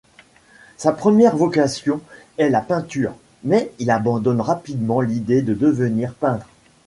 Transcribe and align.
Sa 0.77 0.93
première 0.93 1.37
vocation 1.37 2.01
est 2.39 2.49
la 2.49 2.61
peinture, 2.61 3.13
mais 3.43 3.71
il 3.77 3.91
abandonne 3.91 4.41
rapidement 4.41 4.99
l’idée 4.99 5.43
de 5.43 5.53
devenir 5.53 6.15
peintre. 6.15 6.47